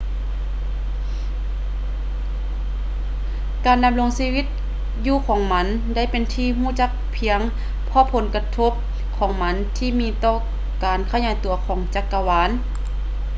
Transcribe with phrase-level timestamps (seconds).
[3.65, 4.09] ການດຳລົງ
[5.07, 7.39] ຢູ່ຂອງມັນໄດ້ເປັນທີ່ຮູ້ຈັກພຽງ
[7.85, 8.71] ເພາະຜົນກະທົບ
[9.17, 10.35] ຂອງມັນທີ່ມີຕໍ່
[10.83, 12.49] ການຂະຫຍາຍຕົວຂອງຈັກກະວານ